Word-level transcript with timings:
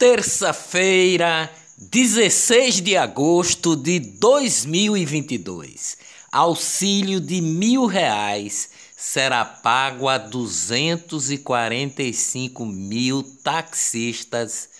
Terça-feira, 0.00 1.48
16 1.76 2.80
de 2.80 2.96
agosto 2.96 3.76
de 3.76 4.00
2022. 4.00 5.98
Auxílio 6.32 7.20
de 7.20 7.42
mil 7.42 7.84
reais 7.84 8.70
será 8.96 9.44
pago 9.44 10.08
a 10.08 10.16
245 10.16 12.64
mil 12.64 13.22
taxistas 13.44 14.70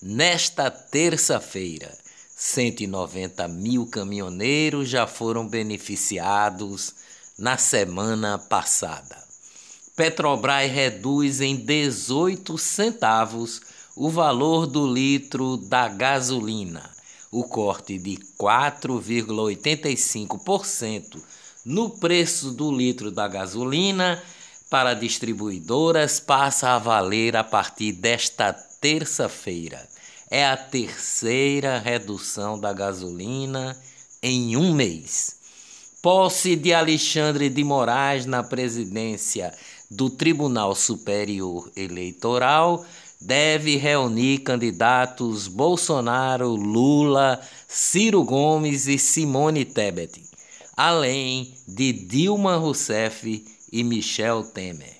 nesta 0.00 0.70
terça-feira. 0.70 1.92
190 2.36 3.48
mil 3.48 3.86
caminhoneiros 3.86 4.88
já 4.88 5.04
foram 5.04 5.48
beneficiados 5.48 6.94
na 7.36 7.56
semana 7.56 8.38
passada. 8.38 9.18
Petrobras 9.96 10.70
reduz 10.70 11.40
em 11.40 11.56
18 11.56 12.56
centavos 12.56 13.60
o 14.00 14.08
valor 14.08 14.66
do 14.66 14.90
litro 14.90 15.58
da 15.58 15.86
gasolina. 15.86 16.88
O 17.30 17.44
corte 17.44 17.98
de 17.98 18.16
4,85% 18.40 21.22
no 21.66 21.90
preço 21.90 22.52
do 22.52 22.74
litro 22.74 23.10
da 23.10 23.28
gasolina 23.28 24.24
para 24.70 24.94
distribuidoras 24.94 26.18
passa 26.18 26.70
a 26.70 26.78
valer 26.78 27.36
a 27.36 27.44
partir 27.44 27.92
desta 27.92 28.54
terça-feira. 28.54 29.86
É 30.30 30.46
a 30.46 30.56
terceira 30.56 31.78
redução 31.78 32.58
da 32.58 32.72
gasolina 32.72 33.76
em 34.22 34.56
um 34.56 34.72
mês. 34.72 35.36
Posse 36.00 36.56
de 36.56 36.72
Alexandre 36.72 37.50
de 37.50 37.62
Moraes 37.62 38.24
na 38.24 38.42
presidência 38.42 39.52
do 39.90 40.08
Tribunal 40.08 40.74
Superior 40.74 41.70
Eleitoral 41.76 42.82
deve 43.20 43.76
reunir 43.76 44.38
candidatos 44.38 45.46
Bolsonaro, 45.46 46.54
Lula, 46.54 47.38
Ciro 47.68 48.24
Gomes 48.24 48.86
e 48.86 48.98
Simone 48.98 49.64
Tebet, 49.64 50.24
além 50.74 51.54
de 51.68 51.92
Dilma 51.92 52.56
Rousseff 52.56 53.44
e 53.70 53.84
Michel 53.84 54.44
Temer. 54.44 54.96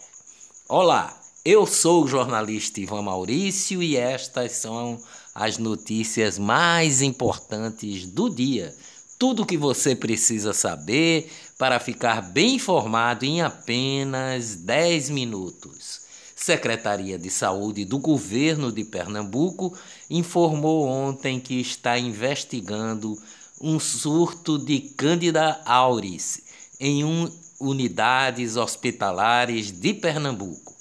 Olá, 0.69 1.19
eu 1.44 1.67
sou 1.67 2.05
o 2.05 2.09
jornalista 2.09 2.81
Ivan 2.81 3.03
Maurício 3.03 3.83
e 3.83 3.97
estas 3.97 4.53
são 4.53 5.00
as 5.34 5.56
notícias 5.56 6.39
mais 6.39 7.00
importantes 7.00 8.06
do 8.06 8.28
dia. 8.28 8.75
Tudo 9.19 9.42
o 9.42 9.47
que 9.47 9.56
você 9.56 9.97
precisa 9.97 10.53
saber 10.53 11.31
para 11.59 11.81
ficar 11.81 12.20
bem 12.20 12.56
informado 12.56 13.25
em 13.25 13.41
apenas 13.41 14.56
10 14.56 15.11
minutos. 15.11 16.09
Secretaria 16.41 17.19
de 17.19 17.28
Saúde 17.28 17.84
do 17.84 17.98
Governo 17.98 18.72
de 18.72 18.83
Pernambuco 18.83 19.77
informou 20.08 20.86
ontem 20.88 21.38
que 21.38 21.60
está 21.60 21.98
investigando 21.98 23.14
um 23.60 23.78
surto 23.78 24.58
de 24.58 24.80
Cândida 24.80 25.60
auris 25.66 26.41
em 26.80 27.05
um, 27.05 27.30
unidades 27.60 28.56
hospitalares 28.56 29.70
de 29.70 29.92
Pernambuco, 29.92 30.74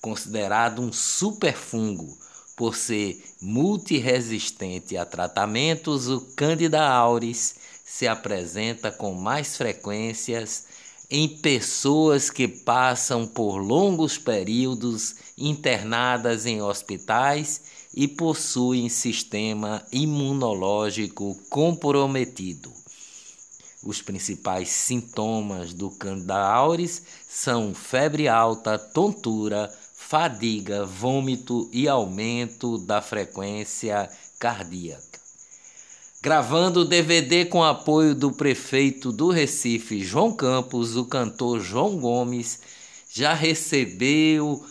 considerado 0.00 0.80
um 0.80 0.92
superfungo 0.92 2.16
por 2.56 2.76
ser 2.76 3.20
multiresistente 3.42 4.96
a 4.96 5.04
tratamentos, 5.04 6.06
o 6.06 6.20
Cândida 6.36 6.86
auris 6.88 7.56
se 7.84 8.06
apresenta 8.06 8.92
com 8.92 9.12
mais 9.12 9.56
frequências 9.56 10.66
em 11.10 11.28
pessoas 11.28 12.30
que 12.30 12.46
passam 12.46 13.26
por 13.26 13.56
longos 13.56 14.16
períodos 14.16 15.16
internadas 15.36 16.46
em 16.46 16.62
hospitais 16.62 17.62
e 17.92 18.06
possuem 18.06 18.88
sistema 18.88 19.84
imunológico 19.90 21.36
comprometido. 21.50 22.72
Os 23.82 24.00
principais 24.00 24.68
sintomas 24.68 25.72
do 25.72 25.90
Candida 25.90 26.38
auris 26.38 27.02
são 27.28 27.74
febre 27.74 28.28
alta, 28.28 28.78
tontura, 28.78 29.72
fadiga, 29.96 30.84
vômito 30.84 31.68
e 31.72 31.88
aumento 31.88 32.78
da 32.78 33.02
frequência 33.02 34.08
cardíaca. 34.38 35.19
Gravando 36.22 36.80
o 36.80 36.84
DVD 36.84 37.46
com 37.46 37.64
apoio 37.64 38.14
do 38.14 38.30
prefeito 38.30 39.10
do 39.10 39.30
Recife, 39.30 40.04
João 40.04 40.34
Campos, 40.34 40.94
o 40.94 41.06
cantor 41.06 41.60
João 41.60 41.96
Gomes 41.96 42.60
já 43.10 43.32
recebeu 43.32 44.62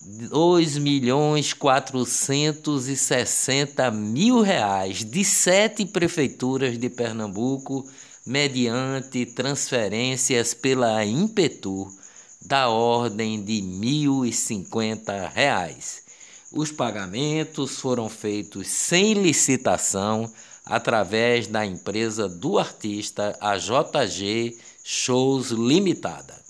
2 0.00 0.78
milhões 0.78 1.52
460 1.52 3.90
mil 3.90 4.42
reais 4.42 5.04
de 5.04 5.24
sete 5.24 5.84
prefeituras 5.84 6.78
de 6.78 6.88
Pernambuco 6.88 7.84
mediante 8.24 9.26
transferências 9.26 10.54
pela 10.54 11.04
Impetur 11.04 11.92
da 12.40 12.68
ordem 12.68 13.42
de 13.42 13.54
1.050 13.54 15.32
reais. 15.32 16.00
Os 16.52 16.70
pagamentos 16.70 17.80
foram 17.80 18.08
feitos 18.08 18.68
sem 18.68 19.14
licitação 19.14 20.32
através 20.64 21.46
da 21.46 21.64
empresa 21.66 22.28
do 22.28 22.58
artista, 22.58 23.36
a 23.40 23.56
JG 23.56 24.56
Shows 24.84 25.50
Limitada. 25.50 26.40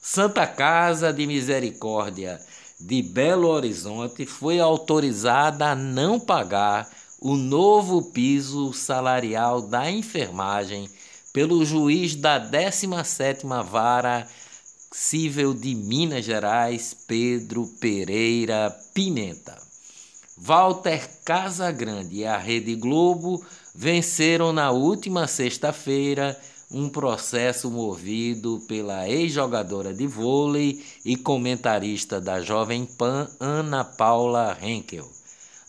Santa 0.00 0.46
Casa 0.46 1.12
de 1.12 1.26
Misericórdia 1.26 2.40
de 2.78 3.02
Belo 3.02 3.48
Horizonte 3.48 4.26
foi 4.26 4.60
autorizada 4.60 5.70
a 5.70 5.74
não 5.74 6.20
pagar 6.20 6.88
o 7.20 7.36
novo 7.36 8.02
piso 8.12 8.72
salarial 8.74 9.62
da 9.62 9.90
enfermagem 9.90 10.90
pelo 11.32 11.64
juiz 11.64 12.14
da 12.14 12.38
17ª 12.38 13.64
Vara 13.64 14.28
Civil 14.92 15.54
de 15.54 15.74
Minas 15.74 16.24
Gerais, 16.24 16.94
Pedro 17.08 17.66
Pereira 17.80 18.70
Pimenta. 18.92 19.73
Walter 20.36 21.08
Casagrande 21.24 22.16
e 22.16 22.26
a 22.26 22.36
Rede 22.36 22.74
Globo 22.74 23.44
venceram 23.74 24.52
na 24.52 24.72
última 24.72 25.28
sexta-feira 25.28 26.38
um 26.70 26.88
processo 26.88 27.70
movido 27.70 28.60
pela 28.66 29.08
ex-jogadora 29.08 29.94
de 29.94 30.08
vôlei 30.08 30.84
e 31.04 31.16
comentarista 31.16 32.20
da 32.20 32.40
Jovem 32.40 32.84
Pan, 32.84 33.28
Ana 33.38 33.84
Paula 33.84 34.58
Henkel. 34.60 35.08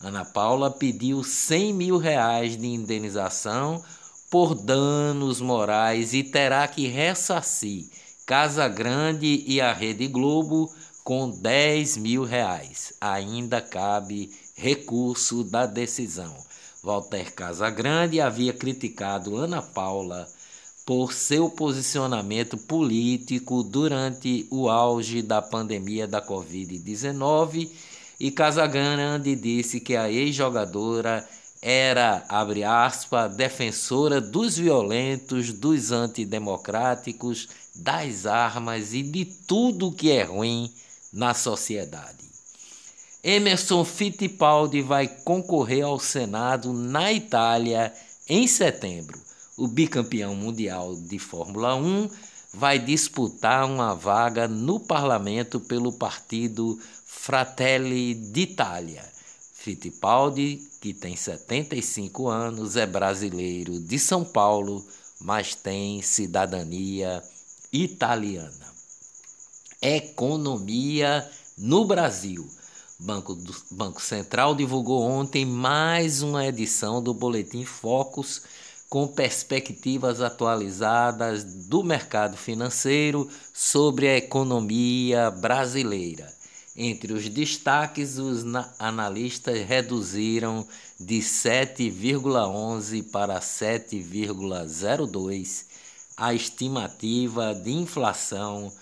Ana 0.00 0.24
Paula 0.24 0.68
pediu 0.68 1.22
100 1.22 1.72
mil 1.72 1.96
reais 1.96 2.56
de 2.56 2.66
indenização 2.66 3.82
por 4.28 4.54
danos 4.54 5.40
morais 5.40 6.12
e 6.12 6.24
terá 6.24 6.66
que 6.66 6.88
ressarcir 6.88 7.86
Casa 8.26 8.66
Grande 8.66 9.44
e 9.46 9.60
a 9.60 9.72
Rede 9.72 10.08
Globo 10.08 10.68
com 11.04 11.30
10 11.30 11.98
mil 11.98 12.24
reais. 12.24 12.92
Ainda 13.00 13.60
cabe 13.60 14.32
recurso 14.56 15.44
da 15.44 15.66
decisão. 15.66 16.34
Walter 16.82 17.32
Casagrande 17.32 18.20
havia 18.20 18.52
criticado 18.52 19.36
Ana 19.36 19.60
Paula 19.60 20.26
por 20.84 21.12
seu 21.12 21.50
posicionamento 21.50 22.56
político 22.56 23.62
durante 23.62 24.46
o 24.50 24.68
auge 24.68 25.20
da 25.20 25.42
pandemia 25.42 26.06
da 26.06 26.22
Covid-19 26.22 27.68
e 28.18 28.30
Casagrande 28.30 29.36
disse 29.36 29.80
que 29.80 29.94
a 29.94 30.10
ex-jogadora 30.10 31.28
era, 31.60 32.24
abre 32.28 32.64
aspas, 32.64 33.34
defensora 33.34 34.20
dos 34.20 34.56
violentos, 34.56 35.52
dos 35.52 35.90
antidemocráticos, 35.90 37.48
das 37.74 38.24
armas 38.24 38.94
e 38.94 39.02
de 39.02 39.24
tudo 39.24 39.92
que 39.92 40.10
é 40.10 40.22
ruim 40.22 40.72
na 41.12 41.34
sociedade. 41.34 42.35
Emerson 43.22 43.84
Fittipaldi 43.84 44.82
vai 44.82 45.08
concorrer 45.08 45.84
ao 45.84 45.98
Senado 45.98 46.72
na 46.72 47.12
Itália 47.12 47.92
em 48.28 48.46
setembro. 48.46 49.20
O 49.56 49.66
bicampeão 49.66 50.34
mundial 50.34 50.94
de 50.94 51.18
Fórmula 51.18 51.74
1 51.74 52.08
vai 52.52 52.78
disputar 52.78 53.66
uma 53.66 53.94
vaga 53.94 54.46
no 54.46 54.78
parlamento 54.80 55.58
pelo 55.60 55.92
partido 55.92 56.78
Fratelli 57.04 58.14
d'Italia. 58.14 59.04
Fittipaldi, 59.54 60.62
que 60.80 60.94
tem 60.94 61.16
75 61.16 62.28
anos, 62.28 62.76
é 62.76 62.86
brasileiro 62.86 63.80
de 63.80 63.98
São 63.98 64.24
Paulo, 64.24 64.86
mas 65.20 65.54
tem 65.54 66.00
cidadania 66.02 67.22
italiana. 67.72 68.74
Economia 69.82 71.28
no 71.58 71.84
Brasil. 71.84 72.48
Banco, 72.98 73.34
do, 73.34 73.54
Banco 73.70 74.00
Central 74.00 74.54
divulgou 74.54 75.02
ontem 75.02 75.44
mais 75.44 76.22
uma 76.22 76.46
edição 76.46 77.02
do 77.02 77.12
Boletim 77.12 77.62
Focus 77.62 78.40
com 78.88 79.06
perspectivas 79.06 80.22
atualizadas 80.22 81.44
do 81.44 81.84
mercado 81.84 82.38
financeiro 82.38 83.28
sobre 83.52 84.08
a 84.08 84.16
economia 84.16 85.30
brasileira. 85.30 86.34
Entre 86.74 87.12
os 87.12 87.28
destaques, 87.28 88.16
os 88.16 88.46
analistas 88.78 89.58
reduziram 89.66 90.66
de 90.98 91.18
7,11 91.18 93.10
para 93.10 93.38
7,02 93.40 95.66
a 96.16 96.32
estimativa 96.32 97.54
de 97.54 97.72
inflação 97.72 98.72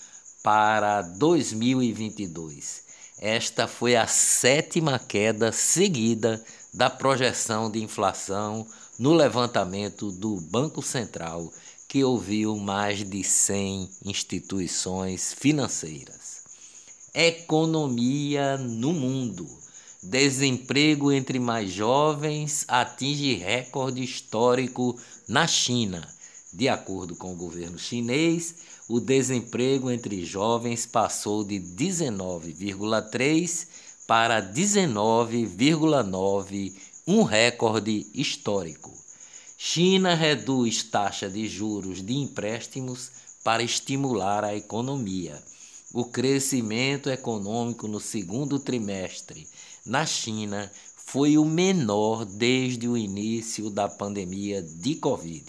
para 0.40 1.02
2022. 1.02 2.83
Esta 3.18 3.68
foi 3.68 3.94
a 3.94 4.06
sétima 4.06 4.98
queda 4.98 5.52
seguida 5.52 6.44
da 6.72 6.90
projeção 6.90 7.70
de 7.70 7.82
inflação 7.82 8.66
no 8.98 9.14
levantamento 9.14 10.10
do 10.10 10.40
Banco 10.40 10.82
Central, 10.82 11.52
que 11.88 12.02
ouviu 12.02 12.56
mais 12.56 13.04
de 13.04 13.22
100 13.22 13.88
instituições 14.04 15.32
financeiras. 15.32 16.42
Economia 17.14 18.58
no 18.58 18.92
mundo. 18.92 19.48
Desemprego 20.02 21.12
entre 21.12 21.38
mais 21.38 21.70
jovens 21.70 22.64
atinge 22.66 23.34
recorde 23.34 24.02
histórico 24.02 24.98
na 25.28 25.46
China. 25.46 26.06
De 26.52 26.68
acordo 26.68 27.16
com 27.16 27.32
o 27.32 27.36
governo 27.36 27.78
chinês, 27.78 28.56
o 28.88 29.00
desemprego 29.00 29.90
entre 29.90 30.24
jovens 30.24 30.86
passou 30.86 31.42
de 31.42 31.58
19,3 31.58 33.66
para 34.06 34.40
19,9, 34.42 36.72
um 37.06 37.22
recorde 37.22 38.06
histórico. 38.14 38.92
China 39.56 40.14
reduz 40.14 40.82
taxa 40.82 41.30
de 41.30 41.48
juros 41.48 42.04
de 42.04 42.14
empréstimos 42.14 43.10
para 43.42 43.62
estimular 43.62 44.44
a 44.44 44.54
economia. 44.54 45.42
O 45.92 46.04
crescimento 46.04 47.08
econômico 47.08 47.88
no 47.88 48.00
segundo 48.00 48.58
trimestre 48.58 49.48
na 49.86 50.04
China 50.04 50.70
foi 50.96 51.38
o 51.38 51.44
menor 51.44 52.24
desde 52.24 52.88
o 52.88 52.96
início 52.96 53.70
da 53.70 53.88
pandemia 53.88 54.60
de 54.60 54.96
Covid. 54.96 55.44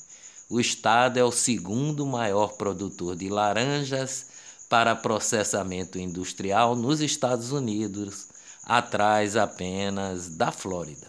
O 0.50 0.60
estado 0.60 1.18
é 1.18 1.24
o 1.24 1.32
segundo 1.32 2.06
maior 2.06 2.54
produtor 2.54 3.16
de 3.16 3.30
laranjas 3.30 4.28
para 4.70 4.96
processamento 4.96 5.98
industrial 6.00 6.76
nos 6.76 7.02
Estados 7.02 7.52
Unidos, 7.52 8.28
atrás 8.64 9.36
apenas 9.36 10.30
da 10.30 10.52
Flórida. 10.52 11.08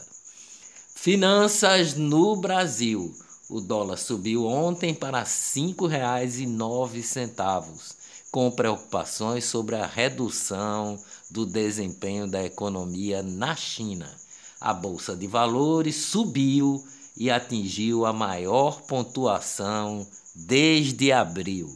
Finanças 0.94 1.94
no 1.94 2.36
Brasil. 2.36 3.14
O 3.48 3.60
dólar 3.60 3.96
subiu 3.96 4.44
ontem 4.44 4.92
para 4.92 5.20
R$ 5.20 5.24
5,09, 5.24 7.94
com 8.36 8.50
preocupações 8.50 9.46
sobre 9.46 9.76
a 9.76 9.86
redução 9.86 11.02
do 11.30 11.46
desempenho 11.46 12.26
da 12.26 12.44
economia 12.44 13.22
na 13.22 13.56
China. 13.56 14.14
A 14.60 14.74
bolsa 14.74 15.16
de 15.16 15.26
valores 15.26 15.96
subiu 15.96 16.84
e 17.16 17.30
atingiu 17.30 18.04
a 18.04 18.12
maior 18.12 18.82
pontuação 18.82 20.06
desde 20.34 21.10
abril. 21.12 21.74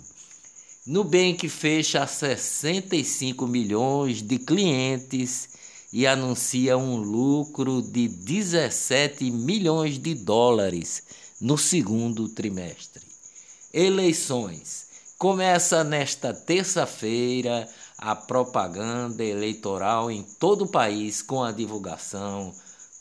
Nubank 0.87 1.49
fecha 1.49 2.07
65 2.07 3.47
milhões 3.47 4.21
de 4.21 4.39
clientes 4.39 5.49
e 5.91 6.07
anuncia 6.07 6.77
um 6.77 6.97
lucro 6.97 7.81
de 7.81 8.07
17 8.07 9.31
milhões 9.31 9.99
de 9.99 10.13
dólares 10.13 11.05
no 11.41 11.57
segundo 11.57 12.29
trimestre. 12.29 13.01
Eleições. 13.73 14.90
Começa 15.21 15.85
nesta 15.85 16.33
terça-feira 16.33 17.69
a 17.99 18.17
propaganda 18.17 19.23
eleitoral 19.23 20.11
em 20.11 20.23
todo 20.23 20.65
o 20.65 20.71
país 20.71 21.21
com 21.21 21.45
a 21.45 21.53
divulgação 21.53 22.55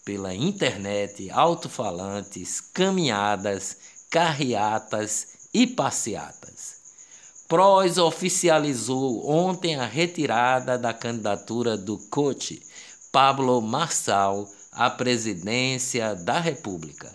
pela 0.04 0.36
internet, 0.36 1.32
alto-falantes, 1.32 2.60
caminhadas, 2.60 3.78
carreatas 4.10 5.48
e 5.54 5.66
passeatas. 5.66 6.76
PROS 7.48 7.98
oficializou 7.98 9.26
ontem 9.26 9.78
a 9.78 9.86
retirada 9.86 10.78
da 10.78 10.94
candidatura 10.94 11.78
do 11.78 11.98
coach 12.10 12.62
Pablo 13.14 13.62
Marçal 13.62 14.46
à 14.74 14.90
presidência 14.90 16.16
da 16.16 16.38
República. 16.38 17.10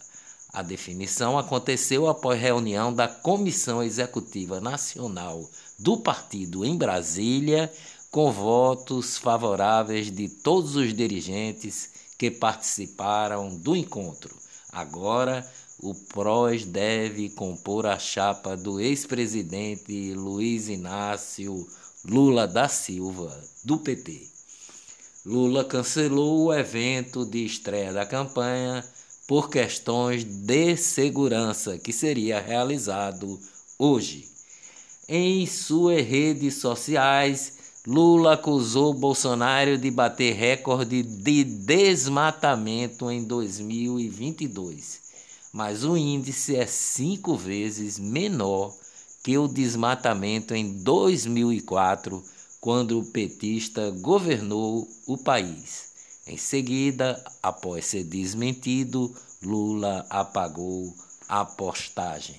A 0.55 0.63
definição 0.63 1.37
aconteceu 1.37 2.07
após 2.09 2.41
reunião 2.41 2.95
da 2.95 3.09
Comissão 3.09 3.83
Executiva 3.83 4.61
Nacional 4.61 5.51
do 5.77 5.97
partido 5.97 6.65
em 6.65 6.77
Brasília, 6.77 7.73
com 8.09 8.31
votos 8.31 9.19
favoráveis 9.19 10.13
de 10.13 10.29
todos 10.29 10.77
os 10.77 10.95
dirigentes 10.95 11.91
que 12.17 12.31
participaram 12.31 13.57
do 13.57 13.75
encontro. 13.75 14.33
Agora, 14.71 15.45
o 15.81 15.93
PROS 15.93 16.65
deve 16.65 17.31
compor 17.31 17.85
a 17.85 17.99
chapa 17.99 18.57
do 18.57 18.79
ex-presidente 18.79 20.15
Luiz 20.15 20.69
Inácio 20.69 21.67
Lula 22.05 22.47
da 22.47 22.69
Silva, 22.69 23.37
do 23.65 23.79
PT. 23.79 24.29
Lula 25.27 25.65
cancelou 25.65 26.45
o 26.45 26.55
evento 26.55 27.27
de 27.27 27.45
estreia 27.45 27.93
da 27.93 28.07
campanha 28.07 28.85
por 29.27 29.49
questões 29.49 30.25
de 30.25 30.77
segurança 30.77 31.79
que 31.79 31.93
seria 31.93 32.41
realizado 32.41 33.39
hoje. 33.79 34.29
Em 35.09 35.47
suas 35.47 36.05
redes 36.05 36.55
sociais, 36.55 37.55
Lula 37.87 38.35
acusou 38.35 38.95
Bolsonaro 38.95 39.77
de 39.77 39.91
bater 39.91 40.35
recorde 40.35 41.03
de 41.03 41.45
desmatamento 41.45 43.11
em 43.11 43.23
2022 43.25 45.05
mas 45.55 45.85
o 45.85 45.97
índice 45.97 46.57
é 46.57 46.67
cinco 46.67 47.37
vezes 47.37 47.97
menor 47.97 48.75
que 49.23 49.39
o 49.39 49.47
desmatamento 49.47 50.53
em 50.53 50.83
2004, 50.83 52.21
quando 52.61 52.99
o 52.99 53.05
petista 53.05 53.89
governou 53.93 54.89
o 55.07 55.17
país. 55.17 55.94
Em 56.27 56.37
seguida, 56.39 57.23
após 57.43 57.87
ser 57.87 58.05
desmentido, 58.05 59.15
Lula 59.43 60.07
apagou 60.09 60.95
a 61.29 61.45
postagem. 61.45 62.37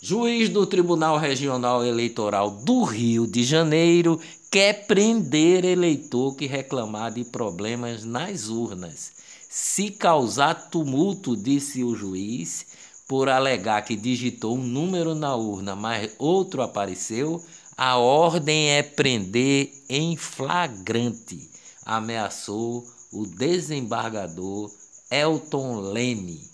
Juiz 0.00 0.48
do 0.48 0.64
Tribunal 0.64 1.18
Regional 1.18 1.84
Eleitoral 1.84 2.50
do 2.50 2.84
Rio 2.84 3.26
de 3.26 3.42
Janeiro 3.42 4.20
quer 4.48 4.86
prender 4.86 5.64
eleitor 5.64 6.36
que 6.36 6.46
reclamar 6.46 7.12
de 7.12 7.24
problemas 7.24 8.04
nas 8.04 8.48
urnas. 8.48 9.12
Se 9.50 9.90
causar 9.90 10.70
tumulto, 10.70 11.36
disse 11.36 11.82
o 11.82 11.96
juiz, 11.96 12.64
por 13.08 13.28
alegar 13.28 13.82
que 13.82 13.96
digitou 13.96 14.56
um 14.56 14.62
número 14.62 15.16
na 15.16 15.34
urna, 15.34 15.74
mas 15.74 16.12
outro 16.18 16.62
apareceu, 16.62 17.42
a 17.76 17.96
ordem 17.96 18.70
é 18.70 18.82
prender 18.82 19.72
em 19.88 20.16
flagrante, 20.16 21.47
ameaçou 21.88 22.86
o 23.10 23.26
desembargador 23.26 24.70
Elton 25.10 25.80
Leme. 25.80 26.46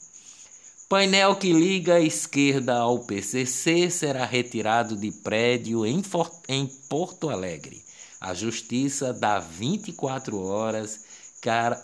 Painel 0.88 1.34
que 1.34 1.52
liga 1.52 1.94
a 1.94 2.00
esquerda 2.00 2.76
ao 2.76 3.00
PCC 3.00 3.90
será 3.90 4.24
retirado 4.24 4.96
de 4.96 5.10
prédio 5.10 5.84
em, 5.84 6.00
em 6.48 6.66
Porto 6.88 7.28
Alegre. 7.28 7.82
A 8.20 8.32
justiça 8.32 9.12
dá 9.12 9.40
24 9.40 10.40
horas 10.40 11.00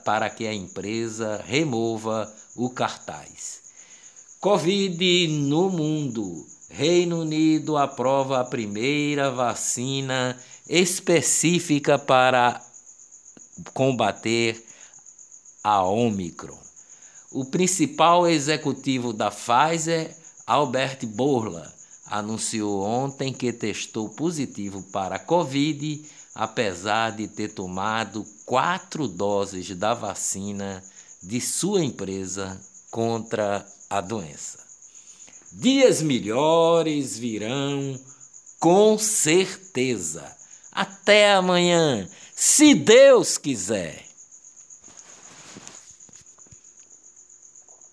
para 0.04 0.30
que 0.30 0.46
a 0.46 0.54
empresa 0.54 1.44
remova 1.44 2.32
o 2.54 2.70
cartaz. 2.70 3.60
Covid 4.38 5.26
no 5.28 5.68
mundo. 5.68 6.46
Reino 6.70 7.22
Unido 7.22 7.76
aprova 7.76 8.40
a 8.40 8.44
primeira 8.44 9.28
vacina 9.28 10.38
específica 10.68 11.98
para 11.98 12.62
combater 13.72 14.62
a 15.62 15.82
Omicron. 15.82 16.58
O 17.30 17.44
principal 17.44 18.26
executivo 18.26 19.12
da 19.12 19.30
Pfizer, 19.30 20.16
Albert 20.46 21.06
Bourla, 21.06 21.72
anunciou 22.06 22.82
ontem 22.82 23.32
que 23.32 23.52
testou 23.52 24.08
positivo 24.08 24.82
para 24.90 25.16
a 25.16 25.18
Covid, 25.18 26.04
apesar 26.34 27.10
de 27.12 27.28
ter 27.28 27.48
tomado 27.54 28.26
quatro 28.44 29.06
doses 29.06 29.70
da 29.76 29.94
vacina 29.94 30.82
de 31.22 31.40
sua 31.40 31.84
empresa 31.84 32.60
contra 32.90 33.64
a 33.88 34.00
doença. 34.00 34.58
Dias 35.52 36.02
melhores 36.02 37.18
virão, 37.18 37.98
com 38.58 38.98
certeza. 38.98 40.24
Até 40.72 41.32
amanhã, 41.32 42.08
se 42.42 42.74
Deus 42.74 43.36
quiser. 43.36 44.09